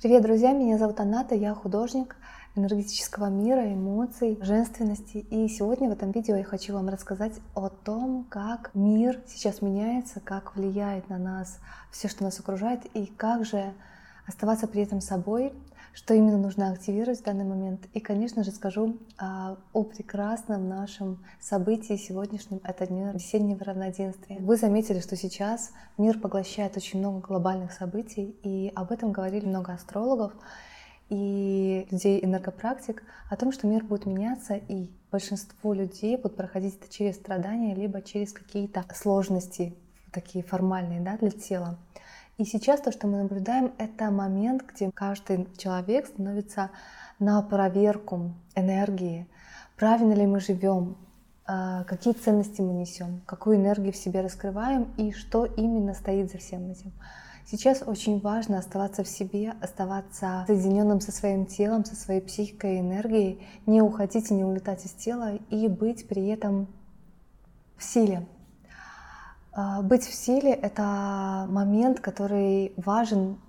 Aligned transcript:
Привет, 0.00 0.22
друзья! 0.22 0.52
Меня 0.52 0.78
зовут 0.78 1.00
Аната, 1.00 1.34
я 1.34 1.52
художник 1.54 2.14
энергетического 2.54 3.26
мира, 3.26 3.74
эмоций, 3.74 4.38
женственности. 4.40 5.16
И 5.16 5.48
сегодня 5.48 5.88
в 5.88 5.92
этом 5.92 6.12
видео 6.12 6.36
я 6.36 6.44
хочу 6.44 6.72
вам 6.72 6.88
рассказать 6.88 7.32
о 7.56 7.68
том, 7.68 8.24
как 8.30 8.70
мир 8.74 9.20
сейчас 9.26 9.60
меняется, 9.60 10.20
как 10.20 10.54
влияет 10.54 11.08
на 11.08 11.18
нас 11.18 11.58
все, 11.90 12.06
что 12.06 12.22
нас 12.22 12.38
окружает, 12.38 12.84
и 12.94 13.06
как 13.06 13.44
же 13.44 13.74
оставаться 14.24 14.68
при 14.68 14.82
этом 14.82 15.00
собой, 15.00 15.52
что 15.94 16.14
именно 16.14 16.38
нужно 16.38 16.70
активировать 16.70 17.20
в 17.20 17.24
данный 17.24 17.44
момент. 17.44 17.86
И, 17.94 18.00
конечно 18.00 18.44
же, 18.44 18.50
скажу 18.50 18.98
а, 19.18 19.58
о 19.72 19.82
прекрасном 19.84 20.68
нашем 20.68 21.24
событии 21.40 21.96
сегодняшнем, 21.96 22.60
это 22.64 22.86
День 22.86 23.10
весеннего 23.12 23.64
равноденствия. 23.64 24.38
Вы 24.40 24.56
заметили, 24.56 25.00
что 25.00 25.16
сейчас 25.16 25.72
мир 25.96 26.18
поглощает 26.18 26.76
очень 26.76 26.98
много 26.98 27.20
глобальных 27.20 27.72
событий, 27.72 28.36
и 28.42 28.72
об 28.74 28.92
этом 28.92 29.12
говорили 29.12 29.46
много 29.46 29.72
астрологов 29.72 30.32
и 31.08 31.86
людей 31.90 32.22
энергопрактик, 32.22 33.02
о 33.30 33.36
том, 33.36 33.52
что 33.52 33.66
мир 33.66 33.84
будет 33.84 34.06
меняться, 34.06 34.54
и 34.54 34.90
большинство 35.10 35.72
людей 35.72 36.16
будут 36.16 36.36
проходить 36.36 36.76
это 36.80 36.92
через 36.92 37.16
страдания, 37.16 37.74
либо 37.74 38.02
через 38.02 38.32
какие-то 38.32 38.84
сложности, 38.94 39.74
такие 40.12 40.44
формальные 40.44 41.00
да, 41.00 41.16
для 41.16 41.30
тела. 41.30 41.78
И 42.38 42.44
сейчас 42.44 42.80
то, 42.80 42.92
что 42.92 43.08
мы 43.08 43.18
наблюдаем, 43.18 43.72
это 43.78 44.10
момент, 44.10 44.62
где 44.62 44.90
каждый 44.92 45.48
человек 45.56 46.06
становится 46.06 46.70
на 47.18 47.42
проверку 47.42 48.32
энергии, 48.54 49.26
правильно 49.76 50.12
ли 50.12 50.26
мы 50.26 50.38
живем, 50.38 50.96
а, 51.46 51.84
какие 51.84 52.14
ценности 52.14 52.60
мы 52.60 52.74
несем, 52.74 53.22
какую 53.26 53.56
энергию 53.56 53.92
в 53.92 53.96
себе 53.96 54.20
раскрываем? 54.20 54.92
И 54.98 55.12
что 55.12 55.46
именно 55.46 55.94
стоит 55.94 56.30
за 56.30 56.38
всем 56.38 56.70
этим. 56.70 56.92
Сейчас 57.50 57.82
очень 57.84 58.20
важно 58.20 58.58
оставаться 58.58 59.02
в 59.02 59.08
себе, 59.08 59.54
оставаться 59.62 60.44
соединенным 60.46 61.00
со 61.00 61.10
своим 61.10 61.46
телом, 61.46 61.86
со 61.86 61.96
своей 61.96 62.20
психикой 62.20 62.76
и 62.76 62.80
энергией, 62.80 63.42
не 63.64 63.80
уходить 63.80 64.30
и 64.30 64.34
не 64.34 64.44
улетать 64.44 64.84
из 64.84 64.92
тела 64.92 65.36
и 65.48 65.66
быть 65.66 66.06
при 66.06 66.28
этом 66.28 66.68
в 67.78 67.82
силе, 67.82 68.26
быть 69.82 70.04
в 70.04 70.14
силе— 70.14 70.52
это 70.62 71.46
момент, 71.48 72.00
который 72.00 72.72
важен, 72.76 73.40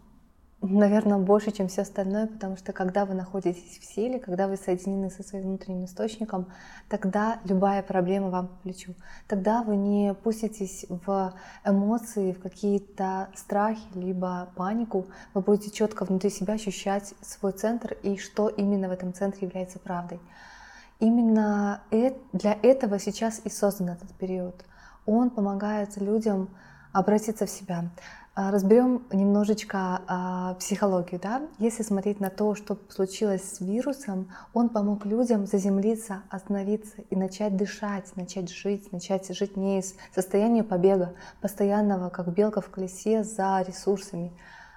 наверное, 0.62 1.20
больше, 1.20 1.52
чем 1.52 1.68
все 1.68 1.84
остальное, 1.84 2.26
потому 2.26 2.58
что 2.58 2.74
когда 2.74 3.06
вы 3.06 3.14
находитесь 3.14 3.80
в 3.80 3.86
силе, 3.86 4.20
когда 4.20 4.48
вы 4.48 4.58
соединены 4.58 5.12
со 5.12 5.22
своим 5.24 5.46
внутренним 5.46 5.86
источником, 5.86 6.48
тогда 6.90 7.40
любая 7.44 7.84
проблема 7.84 8.30
вам 8.30 8.48
по 8.48 8.56
плечу. 8.64 8.96
Тогда 9.28 9.62
вы 9.62 9.76
не 9.76 10.14
пуститесь 10.16 10.86
в 10.90 11.34
эмоции, 11.64 12.34
в 12.34 12.40
какие-то 12.40 13.30
страхи, 13.36 13.86
либо 13.94 14.50
панику. 14.56 15.06
Вы 15.34 15.42
будете 15.42 15.70
четко 15.70 16.06
внутри 16.06 16.30
себя 16.32 16.56
ощущать 16.56 17.14
свой 17.22 17.52
центр 17.52 17.96
и 18.02 18.18
что 18.18 18.50
именно 18.50 18.90
в 18.90 18.92
этом 18.92 19.14
центре 19.14 19.48
является 19.48 19.80
правдой. 19.80 20.20
Именно 21.00 21.82
для 22.34 22.58
этого 22.64 22.98
сейчас 23.00 23.42
и 23.44 23.50
создан 23.50 23.90
этот 23.90 24.12
период— 24.16 24.66
он 25.10 25.30
помогает 25.30 25.98
людям 25.98 26.50
обратиться 26.92 27.46
в 27.46 27.50
себя. 27.50 27.90
А, 28.36 28.52
разберем 28.52 29.04
немножечко 29.12 30.02
а, 30.08 30.54
психологию. 30.54 31.20
Да? 31.22 31.42
Если 31.58 31.84
смотреть 31.84 32.22
на 32.22 32.30
то, 32.30 32.56
что 32.56 32.78
случилось 32.88 33.44
с 33.44 33.60
вирусом, 33.60 34.32
он 34.54 34.70
помог 34.70 35.06
людям 35.06 35.46
заземлиться, 35.46 36.24
остановиться 36.30 37.02
и 37.10 37.16
начать 37.18 37.58
дышать, 37.58 38.16
начать 38.16 38.50
жить, 38.50 38.94
начать 38.94 39.28
жить 39.36 39.58
не 39.58 39.80
из 39.80 39.96
состояния 40.16 40.64
побега, 40.64 41.16
постоянного, 41.42 42.10
как 42.10 42.34
белка 42.34 42.62
в 42.62 42.70
колесе, 42.70 43.26
за 43.26 43.62
ресурсами, 43.68 44.32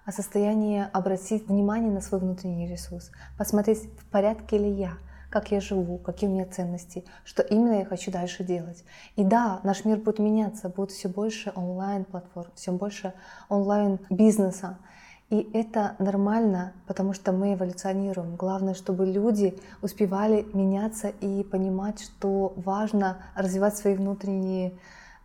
а 0.04 0.10
состояние 0.10 0.90
обратить 0.92 1.46
внимание 1.46 1.92
на 1.92 2.00
свой 2.00 2.20
внутренний 2.20 2.66
ресурс, 2.66 3.12
посмотреть, 3.38 3.88
в 3.96 4.10
порядке 4.10 4.58
ли 4.58 4.70
я, 4.70 4.94
как 5.32 5.50
я 5.50 5.60
живу, 5.60 5.96
какие 5.96 6.28
у 6.28 6.32
меня 6.32 6.44
ценности, 6.44 7.04
что 7.24 7.42
именно 7.42 7.78
я 7.78 7.84
хочу 7.86 8.10
дальше 8.10 8.44
делать. 8.44 8.84
И 9.16 9.24
да, 9.24 9.60
наш 9.64 9.86
мир 9.86 9.96
будет 9.96 10.18
меняться, 10.18 10.68
будет 10.68 10.90
все 10.90 11.08
больше 11.08 11.52
онлайн-платформ, 11.54 12.50
все 12.54 12.70
больше 12.70 13.14
онлайн-бизнеса. 13.48 14.76
И 15.30 15.48
это 15.54 15.96
нормально, 15.98 16.74
потому 16.86 17.14
что 17.14 17.32
мы 17.32 17.54
эволюционируем. 17.54 18.36
Главное, 18.36 18.74
чтобы 18.74 19.06
люди 19.06 19.58
успевали 19.80 20.46
меняться 20.52 21.08
и 21.08 21.42
понимать, 21.44 22.02
что 22.02 22.52
важно 22.56 23.16
развивать 23.34 23.74
свои 23.78 23.94
внутренние 23.94 24.74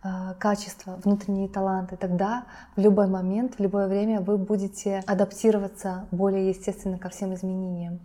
э, 0.02 0.32
качества, 0.38 0.98
внутренние 1.04 1.50
таланты. 1.50 1.98
Тогда 1.98 2.46
в 2.76 2.80
любой 2.80 3.08
момент, 3.08 3.56
в 3.58 3.60
любое 3.60 3.86
время 3.88 4.22
вы 4.22 4.38
будете 4.38 5.02
адаптироваться 5.06 6.06
более 6.10 6.48
естественно 6.48 6.96
ко 6.98 7.10
всем 7.10 7.34
изменениям. 7.34 8.00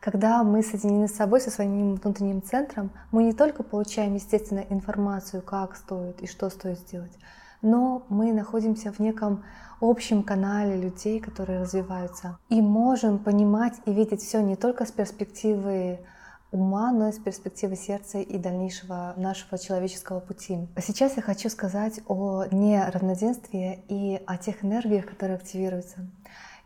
Когда 0.00 0.42
мы 0.42 0.62
соединены 0.62 1.08
с 1.08 1.14
собой, 1.14 1.42
со 1.42 1.50
своим 1.50 1.96
внутренним 1.96 2.42
центром, 2.42 2.90
мы 3.12 3.24
не 3.24 3.34
только 3.34 3.62
получаем, 3.62 4.14
естественно, 4.14 4.64
информацию, 4.70 5.42
как 5.42 5.76
стоит 5.76 6.22
и 6.22 6.26
что 6.26 6.48
стоит 6.48 6.78
сделать, 6.78 7.12
но 7.60 8.06
мы 8.08 8.32
находимся 8.32 8.92
в 8.92 8.98
неком 8.98 9.44
общем 9.78 10.22
канале 10.22 10.80
людей, 10.80 11.20
которые 11.20 11.60
развиваются. 11.60 12.38
И 12.48 12.62
можем 12.62 13.18
понимать 13.18 13.74
и 13.84 13.92
видеть 13.92 14.22
все 14.22 14.40
не 14.40 14.56
только 14.56 14.86
с 14.86 14.90
перспективы 14.90 16.00
ума, 16.50 16.92
но 16.92 17.08
и 17.08 17.12
с 17.12 17.18
перспективы 17.18 17.76
сердца 17.76 18.20
и 18.20 18.38
дальнейшего 18.38 19.12
нашего 19.18 19.58
человеческого 19.58 20.20
пути. 20.20 20.66
Сейчас 20.80 21.16
я 21.16 21.22
хочу 21.22 21.50
сказать 21.50 22.00
о 22.08 22.46
неравноденствии 22.50 23.84
и 23.88 24.20
о 24.26 24.38
тех 24.38 24.64
энергиях, 24.64 25.04
которые 25.04 25.36
активируются. 25.36 26.06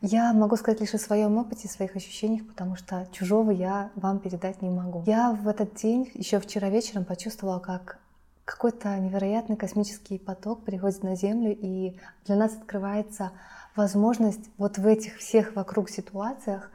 Я 0.01 0.33
могу 0.33 0.57
сказать 0.57 0.81
лишь 0.81 0.95
о 0.95 0.99
своем 0.99 1.39
опыте, 1.39 1.69
своих 1.69 1.97
ощущениях, 1.97 2.47
потому 2.47 2.77
что 2.77 3.07
чужого 3.13 3.51
я 3.51 3.91
вам 3.95 4.19
передать 4.19 4.63
не 4.63 4.71
могу. 4.71 5.03
Я 5.07 5.33
в 5.33 5.49
этот 5.49 5.75
день, 5.75 6.11
еще 6.15 6.41
вчера 6.41 6.69
вечером, 6.69 7.05
почувствовала, 7.05 7.59
как 7.59 7.99
какой-то 8.45 8.99
невероятный 8.99 9.57
космический 9.57 10.19
поток 10.19 10.65
приходит 10.65 11.03
на 11.03 11.17
Землю, 11.17 11.57
и 11.59 11.97
для 12.27 12.37
нас 12.37 12.53
открывается 12.55 13.33
возможность 13.77 14.51
вот 14.59 14.79
в 14.79 14.87
этих 14.87 15.17
всех 15.17 15.57
вокруг 15.57 15.89
ситуациях 15.89 16.71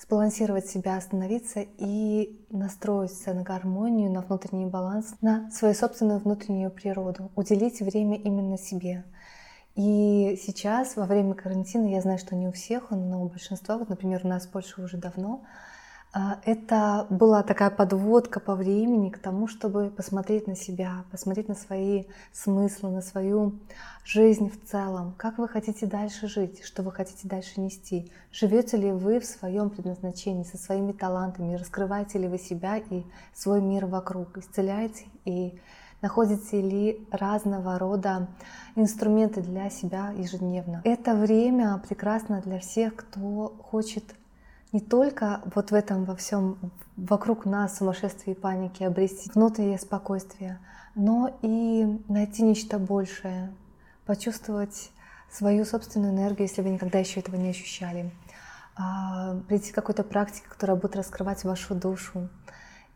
сбалансировать 0.00 0.66
себя, 0.66 0.96
остановиться 0.96 1.64
и 1.78 2.44
настроиться 2.50 3.32
на 3.34 3.42
гармонию, 3.42 4.10
на 4.10 4.20
внутренний 4.20 4.66
баланс, 4.66 5.14
на 5.20 5.50
свою 5.52 5.74
собственную 5.74 6.18
внутреннюю 6.18 6.70
природу, 6.70 7.30
уделить 7.36 7.80
время 7.80 8.16
именно 8.16 8.58
себе. 8.58 9.04
И 9.74 10.38
сейчас, 10.42 10.96
во 10.96 11.06
время 11.06 11.34
карантина, 11.34 11.86
я 11.86 12.00
знаю, 12.02 12.18
что 12.18 12.36
не 12.36 12.46
у 12.46 12.52
всех, 12.52 12.90
но 12.90 13.22
у 13.24 13.28
большинства, 13.28 13.78
вот, 13.78 13.88
например, 13.88 14.20
у 14.24 14.28
нас 14.28 14.46
в 14.46 14.50
Польше 14.50 14.82
уже 14.82 14.98
давно, 14.98 15.42
а, 16.14 16.40
это 16.44 17.06
была 17.08 17.42
такая 17.42 17.70
подводка 17.70 18.38
по 18.38 18.54
времени 18.54 19.08
к 19.08 19.18
тому, 19.18 19.48
чтобы 19.48 19.88
посмотреть 19.88 20.46
на 20.46 20.54
себя, 20.54 21.06
посмотреть 21.10 21.48
на 21.48 21.54
свои 21.54 22.04
смыслы, 22.32 22.90
на 22.90 23.00
свою 23.00 23.58
жизнь 24.04 24.50
в 24.50 24.68
целом. 24.68 25.14
Как 25.16 25.38
вы 25.38 25.48
хотите 25.48 25.86
дальше 25.86 26.28
жить, 26.28 26.62
что 26.64 26.82
вы 26.82 26.92
хотите 26.92 27.26
дальше 27.26 27.62
нести? 27.62 28.12
Живете 28.30 28.76
ли 28.76 28.92
вы 28.92 29.20
в 29.20 29.24
своем 29.24 29.70
предназначении, 29.70 30.42
со 30.44 30.58
своими 30.58 30.92
талантами? 30.92 31.54
Раскрываете 31.54 32.18
ли 32.18 32.28
вы 32.28 32.38
себя 32.38 32.76
и 32.76 33.04
свой 33.34 33.62
мир 33.62 33.86
вокруг? 33.86 34.36
Исцеляете 34.36 35.06
и 35.24 35.58
находите 36.02 36.60
ли 36.60 37.06
разного 37.10 37.78
рода 37.78 38.28
инструменты 38.74 39.40
для 39.40 39.70
себя 39.70 40.10
ежедневно. 40.10 40.82
Это 40.84 41.14
время 41.14 41.80
прекрасно 41.88 42.42
для 42.42 42.58
всех, 42.58 42.96
кто 42.96 43.56
хочет 43.70 44.04
не 44.72 44.80
только 44.80 45.40
вот 45.54 45.70
в 45.70 45.74
этом 45.74 46.04
во 46.04 46.16
всем 46.16 46.58
вокруг 46.96 47.44
нас 47.44 47.78
сумасшествии 47.78 48.32
и 48.32 48.34
паники 48.34 48.82
обрести 48.82 49.30
внутреннее 49.34 49.78
спокойствие, 49.78 50.58
но 50.94 51.38
и 51.42 52.00
найти 52.08 52.42
нечто 52.42 52.78
большее, 52.78 53.52
почувствовать 54.06 54.90
свою 55.30 55.64
собственную 55.64 56.12
энергию, 56.12 56.48
если 56.48 56.62
вы 56.62 56.70
никогда 56.70 56.98
еще 56.98 57.20
этого 57.20 57.36
не 57.36 57.50
ощущали, 57.50 58.10
а, 58.76 59.36
прийти 59.48 59.72
к 59.72 59.74
какой-то 59.74 60.02
практике, 60.02 60.46
которая 60.48 60.76
будет 60.76 60.96
раскрывать 60.96 61.44
вашу 61.44 61.74
душу, 61.74 62.28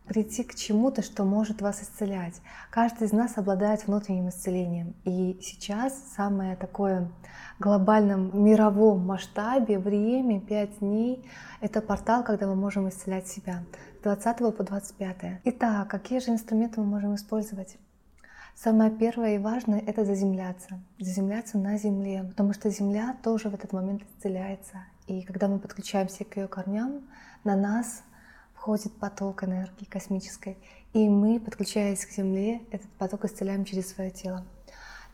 прийти 0.06 0.44
к 0.44 0.54
чему-то, 0.54 1.02
что 1.02 1.24
может 1.24 1.60
вас 1.60 1.82
исцелять. 1.82 2.40
Каждый 2.70 3.06
из 3.06 3.12
нас 3.12 3.36
обладает 3.36 3.86
внутренним 3.86 4.28
исцелением. 4.28 4.94
И 5.04 5.38
сейчас 5.42 5.92
самое 6.16 6.56
такое 6.56 7.10
глобальном 7.58 8.44
мировом 8.44 9.04
масштабе 9.06 9.78
время 9.78 10.40
5 10.40 10.78
дней— 10.78 11.28
это 11.60 11.80
портал, 11.80 12.22
когда 12.22 12.46
мы 12.46 12.54
можем 12.54 12.88
исцелять 12.88 13.28
себя 13.28 13.62
с 14.00 14.02
20 14.02 14.56
по 14.56 14.64
25. 14.64 15.40
Итак, 15.44 15.88
какие 15.88 16.20
же 16.20 16.30
инструменты 16.30 16.80
мы 16.80 16.86
можем 16.86 17.14
использовать? 17.14 17.76
Самое 18.54 18.90
первое 18.90 19.34
и 19.34 19.38
важное— 19.38 19.80
это 19.86 20.04
заземляться. 20.04 20.80
Заземляться 20.98 21.58
на 21.58 21.76
земле, 21.76 22.24
потому 22.24 22.54
что 22.54 22.70
земля 22.70 23.16
тоже 23.22 23.50
в 23.50 23.54
этот 23.54 23.72
момент 23.72 24.02
исцеляется. 24.02 24.84
И 25.06 25.22
когда 25.22 25.46
мы 25.48 25.58
подключаемся 25.58 26.24
к 26.24 26.36
ее 26.36 26.48
корням, 26.48 27.02
на 27.44 27.54
нас— 27.56 28.02
входит 28.66 28.92
поток 28.94 29.44
энергии 29.44 29.84
космической, 29.84 30.58
и 30.92 31.08
мы, 31.08 31.38
подключаясь 31.38 32.04
к 32.04 32.10
Земле, 32.10 32.62
этот 32.72 32.90
поток 32.98 33.24
исцеляем 33.24 33.64
через 33.64 33.94
свое 33.94 34.10
тело. 34.10 34.44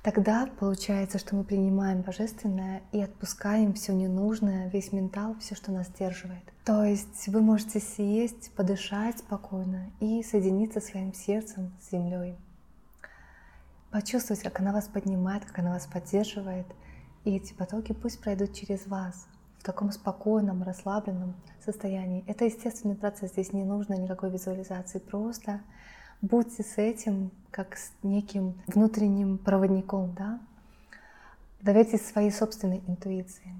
Тогда 0.02 0.48
получается, 0.58 1.18
что 1.18 1.36
мы 1.36 1.44
принимаем 1.44 2.00
божественное 2.00 2.80
и 2.92 3.02
отпускаем 3.02 3.74
все 3.74 3.92
ненужное, 3.92 4.70
весь 4.70 4.90
ментал, 4.94 5.36
все, 5.38 5.54
что 5.54 5.70
нас 5.70 5.88
сдерживает. 5.88 6.42
То 6.64 6.82
есть 6.82 7.28
вы 7.28 7.42
можете 7.42 7.78
съесть, 7.78 8.52
подышать 8.52 9.18
спокойно 9.18 9.90
и 10.00 10.22
соединиться 10.22 10.80
своим 10.80 11.12
сердцем 11.12 11.74
с 11.78 11.90
землей. 11.90 12.38
Почувствовать, 13.90 14.42
как 14.42 14.60
она 14.60 14.72
вас 14.72 14.88
поднимает, 14.88 15.44
как 15.44 15.58
она 15.58 15.74
вас 15.74 15.86
поддерживает. 15.86 16.66
И 17.24 17.36
эти 17.36 17.52
потоки 17.52 17.92
пусть 17.92 18.18
пройдут 18.18 18.54
через 18.54 18.86
вас 18.86 19.26
в 19.62 19.64
таком 19.64 19.92
спокойном, 19.92 20.64
расслабленном 20.64 21.34
состоянии. 21.64 22.24
Это 22.26 22.46
естественный 22.46 22.96
процесс, 22.96 23.30
здесь 23.30 23.52
не 23.52 23.62
нужно 23.62 23.94
никакой 23.94 24.28
визуализации, 24.30 24.98
просто 24.98 25.60
будьте 26.20 26.64
с 26.64 26.78
этим 26.78 27.30
как 27.52 27.76
с 27.76 27.92
неким 28.02 28.60
внутренним 28.66 29.38
проводником, 29.38 30.14
да? 30.18 30.40
Доверьтесь 31.60 32.04
своей 32.04 32.32
собственной 32.32 32.82
интуиции. 32.88 33.54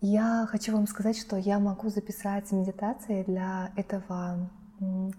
Я 0.00 0.48
хочу 0.50 0.72
вам 0.72 0.86
сказать, 0.86 1.18
что 1.18 1.36
я 1.36 1.58
могу 1.58 1.90
записать 1.90 2.50
медитации 2.50 3.22
для 3.24 3.72
этого 3.76 4.48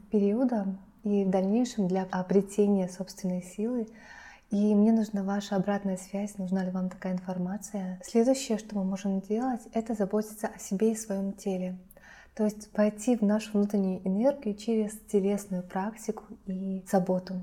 периода 0.10 0.76
и 1.04 1.24
в 1.24 1.30
дальнейшем 1.30 1.88
для 1.88 2.08
обретения 2.10 2.90
собственной 2.90 3.44
силы. 3.44 3.88
И 4.52 4.76
мне 4.76 4.92
нужна 4.92 5.24
ваша 5.24 5.56
обратная 5.56 5.96
связь, 5.96 6.38
нужна 6.38 6.66
ли 6.66 6.72
вам 6.72 6.90
такая 6.90 7.14
информация. 7.14 8.02
Следующее, 8.04 8.58
что 8.58 8.76
мы 8.76 8.84
можем 8.84 9.22
делать, 9.22 9.62
это 9.72 9.94
заботиться 9.94 10.50
о 10.54 10.60
себе 10.60 10.92
и 10.92 10.96
своем 10.96 11.32
теле. 11.32 11.78
То 12.36 12.44
есть 12.44 12.70
войти 12.76 13.16
в 13.16 13.22
нашу 13.22 13.52
внутреннюю 13.54 14.06
энергию 14.06 14.54
через 14.56 14.92
телесную 15.10 15.64
практику 15.64 16.26
и 16.48 16.84
заботу. 16.92 17.42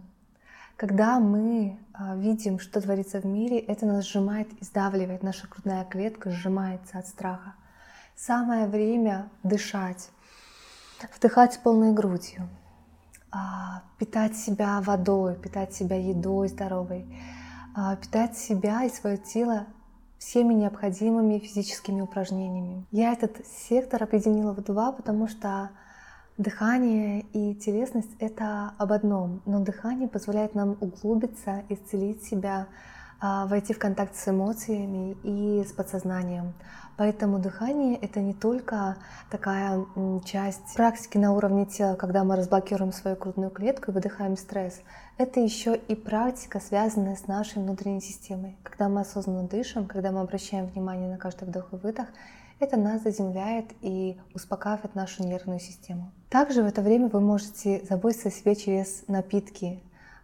Когда 0.77 1.19
мы 1.19 1.79
а, 1.95 2.15
видим, 2.15 2.59
что 2.59 2.81
творится 2.81 3.21
в 3.21 3.25
мире, 3.25 3.59
это 3.59 3.87
нас 3.87 4.07
сжимает 4.07 4.49
и 4.61 4.65
сдавливает, 4.65 5.23
наша 5.23 5.49
грудная 5.49 5.85
клетка 5.87 6.31
сжимается 6.31 6.99
от 6.99 7.07
страха. 7.07 7.55
Самое 8.17 8.67
время 8.67 9.31
дышать, 9.43 10.11
вдыхать 11.17 11.59
полной 11.63 11.93
грудью, 11.93 12.49
питать 13.99 14.37
себя 14.37 14.81
водой, 14.81 15.37
питать 15.37 15.75
себя 15.75 15.97
едой 15.97 16.49
здоровой, 16.49 17.07
а, 17.75 17.97
питать 17.97 18.37
себя 18.37 18.85
и 18.85 18.91
свое 18.91 19.17
тело 19.19 19.67
всеми 20.19 20.55
необходимыми 20.55 21.39
физическими 21.39 22.01
упражнениями. 22.01 22.87
Я 22.91 23.13
этот 23.13 23.47
сектор 23.47 24.03
объединила 24.03 24.53
в 24.53 24.63
два, 24.63 24.93
потому 24.93 25.29
что 25.29 25.71
Дыхание 26.39 27.23
и 27.33 27.53
телесность— 27.57 28.13
это 28.21 28.73
об 28.79 28.93
одном, 28.93 29.43
но 29.45 29.59
дыхание 29.59 30.07
позволяет 30.07 30.55
нам 30.55 30.77
углубиться, 30.81 31.65
исцелить 31.69 32.23
себя, 32.23 32.69
а, 32.69 32.98
войти 33.21 33.73
в 33.73 33.79
контакт 33.79 34.17
с 34.17 34.29
эмоциями 34.29 35.17
и 35.23 35.65
с 35.65 35.73
подсознанием. 35.73 36.55
Поэтому 36.97 37.39
дыхание— 37.39 37.97
это 38.03 38.19
не 38.19 38.35
только 38.35 38.97
такая 39.31 39.85
часть 40.25 40.75
практики 40.75 41.17
на 41.17 41.33
уровне 41.33 41.65
тела, 41.65 41.95
когда 41.95 42.25
мы 42.25 42.35
разблокируем 42.35 42.93
свою 42.93 43.17
грудную 43.17 43.51
клетку 43.51 43.91
и 43.91 43.95
выдыхаем 43.95 44.37
стресс. 44.37 44.81
Это 45.17 45.39
еще 45.39 45.77
и 45.77 45.95
практика, 45.95 46.59
связанная 46.59 47.15
с 47.15 47.29
нашей 47.29 47.63
внутренней 47.63 48.01
системой. 48.01 48.57
Когда 48.65 48.89
мы 48.89 49.03
осознанно 49.03 49.47
дышим, 49.47 49.87
когда 49.87 50.11
мы 50.11 50.21
обращаем 50.21 50.67
внимание 50.67 51.09
на 51.09 51.19
каждый 51.19 51.47
вдох 51.47 51.73
и 51.73 51.77
выдох, 51.77 52.09
это 52.59 52.77
нас 52.77 53.05
заземляет 53.05 53.67
и 53.81 54.19
успокаивает 54.35 54.97
нашу 54.97 55.23
нервную 55.23 55.61
систему. 55.61 56.11
Также 56.29 56.65
в 56.65 56.67
это 56.67 56.83
время 56.83 57.07
вы 57.07 57.21
можете 57.21 57.85
заботиться 57.89 58.29
о 58.29 58.33
себе 58.33 58.57
через 58.57 59.05
напитки. 59.07 59.81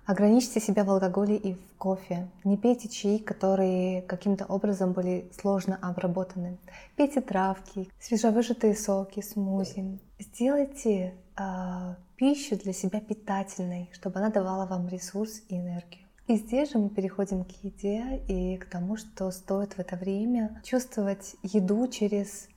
Ограничьте 0.06 0.60
себя 0.60 0.84
в 0.84 0.90
алкоголе 0.90 1.36
и 1.36 1.54
в 1.54 1.78
кофе. 1.78 2.28
Не 2.44 2.58
пейте 2.58 2.88
чаи, 2.88 3.16
которые 3.16 4.02
каким-то 4.02 4.44
образом 4.44 4.92
были 4.92 5.30
сложно 5.40 5.78
обработаны. 5.80 6.58
Пейте 6.94 7.22
травки, 7.22 7.88
свежевыжатые 7.98 8.74
соки, 8.74 9.22
смузи. 9.22 9.98
Сделайте 10.18 11.14
э, 11.38 11.94
пищу 12.16 12.56
для 12.56 12.74
себя 12.74 13.00
питательной, 13.00 13.88
чтобы 13.94 14.20
она 14.20 14.28
давала 14.28 14.66
вам 14.66 14.88
ресурс 14.88 15.40
и 15.48 15.56
энергию. 15.56 16.04
И 16.26 16.36
здесь 16.36 16.72
же 16.72 16.78
мы 16.78 16.90
переходим 16.90 17.42
к 17.44 17.52
еде 17.62 18.22
и 18.28 18.58
к 18.58 18.66
тому, 18.66 18.98
что 18.98 19.30
стоит 19.30 19.72
в 19.72 19.78
это 19.78 19.96
время 19.96 20.60
чувствовать 20.64 21.36
еду 21.42 21.86
через 21.88 22.48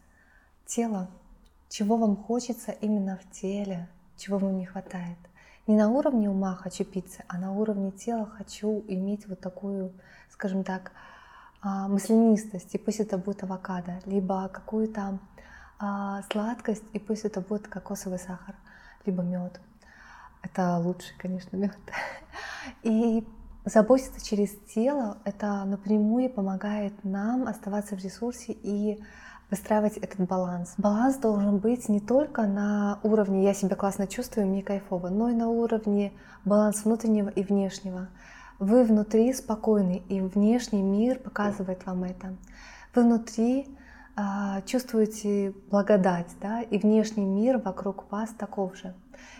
тело, 0.65 1.09
чего 1.69 1.95
вам 1.95 2.17
хочется 2.17 2.71
именно 2.71 3.17
в 3.17 3.31
теле, 3.31 3.87
чего 4.17 4.37
вам 4.37 4.57
не 4.57 4.65
хватает. 4.65 5.17
Не 5.67 5.75
на 5.75 5.89
уровне 5.89 6.29
ума 6.29 6.55
хочу 6.55 6.85
пиццы, 6.85 7.23
а 7.27 7.37
на 7.37 7.51
уровне 7.51 7.91
тела 7.91 8.25
хочу 8.25 8.83
иметь 8.87 9.27
вот 9.27 9.39
такую, 9.39 9.91
скажем 10.29 10.63
так, 10.63 10.91
а, 11.61 11.87
маслянистость, 11.87 12.73
и 12.73 12.77
пусть 12.77 12.99
это 12.99 13.17
будет 13.17 13.43
авокадо, 13.43 13.99
либо 14.05 14.47
какую-то 14.47 15.19
а, 15.79 16.21
сладкость, 16.31 16.85
и 16.93 16.99
пусть 16.99 17.25
это 17.25 17.41
будет 17.41 17.67
кокосовый 17.67 18.19
сахар, 18.19 18.55
либо 19.05 19.23
мед. 19.23 19.59
Это 20.41 20.77
лучший, 20.77 21.15
конечно, 21.17 21.57
мед. 21.57 21.77
И 22.83 23.27
Заботиться 23.69 24.25
через 24.25 24.51
тело— 24.73 25.17
это 25.25 25.65
напрямую 25.65 26.29
помогает 26.29 26.93
нам 27.03 27.47
оставаться 27.47 27.97
в 27.97 27.99
ресурсе 27.99 28.53
и 28.53 29.03
выстраивать 29.49 29.97
этот 29.97 30.27
баланс. 30.27 30.73
Баланс 30.77 31.17
должен 31.17 31.57
быть 31.57 31.87
не 31.89 31.99
только 31.99 32.43
на 32.43 32.99
уровне 33.03 33.43
«я 33.43 33.53
себя 33.53 33.75
классно 33.75 34.07
чувствую, 34.07 34.47
мне 34.47 34.61
кайфово», 34.61 35.09
но 35.09 35.29
и 35.29 35.33
на 35.33 35.49
уровне 35.49 36.11
баланс 36.45 36.83
внутреннего 36.83 37.29
и 37.29 37.43
внешнего. 37.43 38.07
Вы 38.59 38.83
внутри 38.83 39.33
спокойны, 39.33 40.01
и 40.09 40.19
внешний 40.19 40.81
мир 40.81 41.19
показывает 41.19 41.85
вам 41.85 42.03
это. 42.03 42.35
Вы 42.95 43.03
внутри 43.03 43.67
чувствуете 44.65 45.53
благодать, 45.69 46.27
да, 46.41 46.61
и 46.61 46.77
внешний 46.77 47.25
мир 47.25 47.59
вокруг 47.59 48.11
вас 48.11 48.31
таков 48.31 48.75
же 48.75 48.95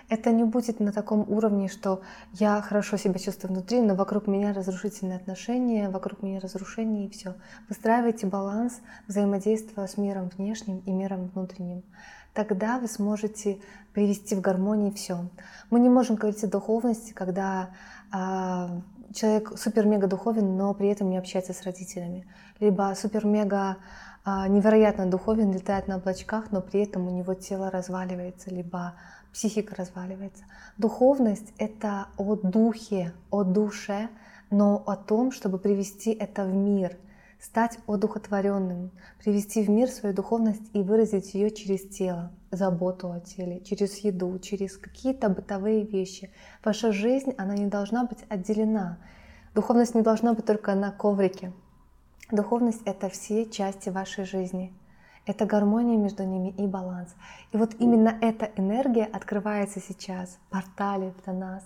это 0.09 0.31
не 0.31 0.43
будет 0.43 0.79
на 0.79 0.91
таком 0.91 1.29
уровне, 1.29 1.67
что 1.67 2.01
я 2.33 2.61
хорошо 2.61 2.97
себя 2.97 3.19
чувствую 3.19 3.53
внутри, 3.53 3.81
но 3.81 3.95
вокруг 3.95 4.27
меня 4.27 4.53
разрушительные 4.53 5.17
отношения, 5.17 5.89
вокруг 5.89 6.23
меня 6.23 6.39
разрушение 6.39 7.07
и 7.07 7.09
все. 7.09 7.35
Выстраивайте 7.67 8.27
баланс 8.27 8.79
взаимодействия 9.07 9.85
с 9.85 9.97
миром 9.97 10.29
внешним 10.37 10.79
и 10.79 10.91
миром 10.91 11.29
внутренним. 11.33 11.83
Тогда 12.33 12.79
вы 12.79 12.87
сможете 12.87 13.59
привести 13.93 14.35
в 14.35 14.41
гармонии 14.41 14.91
все. 14.91 15.27
Мы 15.71 15.79
не 15.79 15.89
можем 15.89 16.15
говорить 16.15 16.43
о 16.43 16.47
духовности, 16.47 17.11
когда 17.11 17.71
э, 18.13 18.81
человек 19.13 19.57
супер-мега 19.57 20.07
духовен, 20.07 20.55
но 20.55 20.73
при 20.73 20.89
этом 20.89 21.09
не 21.09 21.17
общается 21.17 21.53
с 21.53 21.63
родителями. 21.63 22.27
Либо 22.59 22.93
супер-мега 22.95 23.77
невероятно 24.47 25.05
духовен, 25.05 25.53
летает 25.53 25.87
на 25.87 25.95
облачках, 25.95 26.51
но 26.51 26.61
при 26.61 26.83
этом 26.83 27.07
у 27.07 27.11
него 27.11 27.33
тело 27.33 27.71
разваливается, 27.71 28.49
либо 28.49 28.95
психика 29.31 29.75
разваливается. 29.75 30.43
Духовность— 30.77 31.53
это 31.57 32.07
о 32.17 32.35
духе, 32.35 33.13
о 33.29 33.43
душе, 33.43 34.09
но 34.49 34.83
о 34.85 34.95
том, 34.95 35.31
чтобы 35.31 35.59
привести 35.59 36.11
это 36.11 36.43
в 36.43 36.53
мир, 36.53 36.97
стать 37.39 37.79
одухотворенным, 37.87 38.91
привести 39.19 39.63
в 39.63 39.69
мир 39.69 39.89
свою 39.89 40.13
духовность 40.13 40.63
и 40.73 40.81
выразить 40.81 41.33
ее 41.33 41.51
через 41.51 41.87
тело, 41.87 42.31
заботу 42.51 43.11
о 43.11 43.19
теле, 43.19 43.61
через 43.61 43.97
еду, 43.99 44.37
через 44.39 44.77
какие-то 44.77 45.29
бытовые 45.29 45.85
вещи. 45.85 46.31
Ваша 46.63 46.91
жизнь, 46.91 47.33
она 47.37 47.55
не 47.55 47.67
должна 47.67 48.05
быть 48.05 48.25
отделена. 48.27 48.97
Духовность 49.53 49.95
не 49.95 50.01
должна 50.01 50.33
быть 50.33 50.45
только 50.45 50.75
на 50.75 50.91
коврике. 50.91 51.53
Духовность— 52.31 52.81
это 52.85 53.09
все 53.09 53.45
части 53.49 53.89
вашей 53.89 54.25
жизни— 54.25 54.73
это 55.27 55.45
гармония 55.45 55.97
между 55.97 56.23
ними 56.23 56.53
и 56.57 56.65
баланс. 56.65 57.13
И 57.51 57.57
вот 57.57 57.75
именно 57.79 58.17
эта 58.21 58.49
энергия 58.55 59.03
открывается 59.03 59.81
сейчас, 59.81 60.39
портали 60.49 61.13
для 61.25 61.33
нас. 61.33 61.63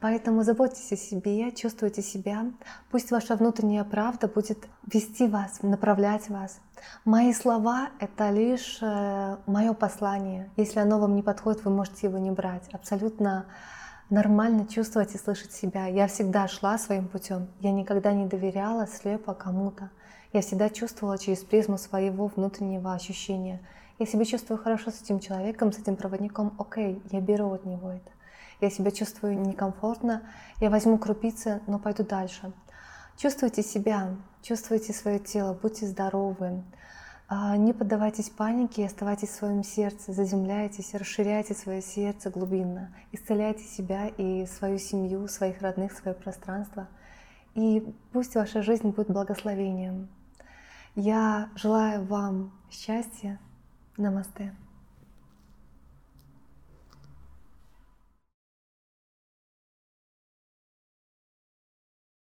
Поэтому 0.00 0.42
заботьтесь 0.42 0.92
о 0.92 0.96
себе, 0.96 1.50
чувствуйте 1.52 2.02
себя. 2.02 2.44
Пусть 2.90 3.10
ваша 3.10 3.36
внутренняя 3.36 3.84
правда 3.84 4.28
будет 4.28 4.66
вести 4.86 5.26
вас, 5.26 5.62
направлять 5.62 6.28
вас. 6.28 6.60
Мои 7.04 7.32
слова— 7.32 7.88
это 8.00 8.30
лишь 8.30 8.78
э, 8.82 9.36
мое 9.46 9.72
послание. 9.72 10.50
Если 10.56 10.80
оно 10.80 10.98
вам 10.98 11.16
не 11.16 11.22
подходит, 11.22 11.64
вы 11.64 11.70
можете 11.70 12.08
его 12.08 12.18
не 12.18 12.30
брать. 12.30 12.68
Абсолютно 12.72 13.46
нормально 14.10 14.66
чувствовать 14.66 15.14
и 15.14 15.18
слышать 15.18 15.52
себя. 15.52 15.86
Я 15.86 16.06
всегда 16.06 16.48
шла 16.48 16.78
своим 16.78 17.08
путем. 17.08 17.48
Я 17.60 17.72
никогда 17.72 18.12
не 18.12 18.26
доверяла 18.26 18.86
слепо 18.86 19.34
кому-то. 19.34 19.90
Я 20.32 20.42
всегда 20.42 20.68
чувствовала 20.68 21.18
через 21.18 21.38
призму 21.44 21.78
своего 21.78 22.26
внутреннего 22.28 22.92
ощущения. 22.92 23.60
Я 23.98 24.06
себя 24.06 24.24
чувствую 24.24 24.58
хорошо 24.58 24.90
с 24.90 25.00
этим 25.00 25.20
человеком, 25.20 25.72
с 25.72 25.78
этим 25.78 25.96
проводником, 25.96 26.54
окей, 26.58 27.02
я 27.10 27.20
беру 27.20 27.50
от 27.52 27.64
него 27.64 27.90
это. 27.90 28.10
Я 28.60 28.70
себя 28.70 28.90
чувствую 28.90 29.38
некомфортно, 29.40 30.22
я 30.60 30.68
возьму 30.70 30.98
крупицы, 30.98 31.62
но 31.66 31.78
пойду 31.78 32.04
дальше. 32.04 32.52
Чувствуйте 33.16 33.62
себя, 33.62 34.14
чувствуйте 34.42 34.92
свое 34.92 35.18
тело, 35.18 35.54
будьте 35.54 35.86
здоровы. 35.86 36.62
А, 37.28 37.56
не 37.56 37.72
поддавайтесь 37.72 38.30
панике, 38.30 38.86
оставайтесь 38.86 39.30
в 39.30 39.34
своем 39.34 39.64
сердце, 39.64 40.12
заземляйтесь, 40.12 40.94
расширяйте 40.94 41.54
свое 41.54 41.82
сердце 41.82 42.30
глубинно, 42.30 42.94
исцеляйте 43.12 43.64
себя 43.64 44.08
и 44.08 44.46
свою 44.46 44.78
семью, 44.78 45.26
своих 45.28 45.60
родных, 45.62 45.92
свое 45.92 46.14
пространство– 46.14 46.88
и 47.56 47.82
пусть 48.12 48.34
ваша 48.34 48.62
жизнь 48.62 48.90
будет 48.90 49.08
благословением. 49.08 50.08
Я 50.94 51.48
желаю 51.56 52.04
вам 52.04 52.52
счастья. 52.70 53.40
Намасте. 53.96 54.54